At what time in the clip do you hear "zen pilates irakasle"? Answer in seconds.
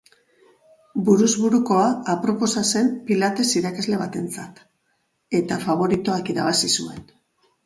2.71-4.01